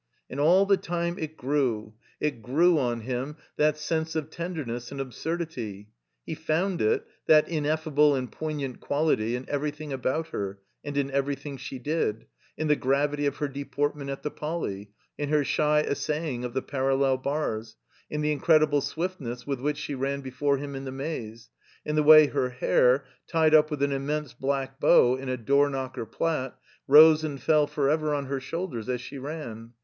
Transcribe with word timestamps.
And 0.31 0.39
all 0.39 0.65
the 0.65 0.77
time 0.77 1.19
it 1.19 1.37
grew, 1.37 1.93
it 2.19 2.41
grew 2.41 2.79
on 2.79 3.01
him, 3.01 3.37
that 3.57 3.77
sense 3.77 4.15
of 4.15 4.31
tenderness 4.31 4.91
and 4.91 4.99
absurdity. 4.99 5.89
He 6.25 6.33
found 6.33 6.81
it— 6.81 7.05
that 7.27 7.47
ineffable 7.47 8.15
and 8.15 8.31
poignant 8.31 8.79
quality— 8.79 9.33
^in 9.39 9.47
everything 9.47 9.93
about 9.93 10.29
her 10.29 10.59
and 10.83 10.97
in 10.97 11.11
everything 11.11 11.55
she 11.55 11.77
did— 11.77 12.25
in 12.57 12.67
the 12.67 12.75
gravity 12.75 13.27
of 13.27 13.37
her 13.37 13.47
deportment 13.47 14.09
at 14.09 14.23
the 14.23 14.31
Poly.; 14.31 14.89
in 15.19 15.29
her 15.29 15.43
shy 15.43 15.83
essajring 15.87 16.43
of 16.43 16.55
the 16.55 16.63
parallel 16.63 17.17
bars; 17.17 17.77
in 18.09 18.21
the 18.21 18.31
incredible 18.31 18.81
swiftness 18.81 19.45
with 19.45 19.59
which 19.59 19.77
she 19.77 19.93
ran 19.93 20.21
before 20.21 20.57
him 20.57 20.73
in 20.73 20.83
the 20.83 20.91
Maze; 20.91 21.51
in 21.85 21.93
the 21.95 22.01
way 22.01 22.25
her 22.25 22.49
hair, 22.49 23.05
tied 23.27 23.53
up 23.53 23.69
with 23.69 23.83
an 23.83 23.91
immense 23.91 24.33
black 24.33 24.79
bow 24.79 25.13
in 25.15 25.29
a 25.29 25.37
x8 25.37 25.37
I 25.37 25.37
I 25.37 25.37
THE 25.37 25.37
COMBINED 25.37 25.37
MAZE 25.37 25.45
door 25.47 25.69
knocker 25.69 26.05
plat, 26.07 26.59
rose 26.87 27.23
and 27.23 27.39
fell 27.39 27.67
forever 27.67 28.15
on 28.15 28.25
her 28.25 28.39
shoulders 28.39 28.89
as 28.89 28.99
she 28.99 29.19
ran. 29.19 29.73